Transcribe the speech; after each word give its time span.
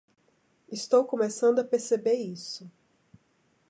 Estou 0.71 1.05
começando 1.05 1.59
a 1.59 1.63
perceber 1.63 2.15
isso. 2.15 2.67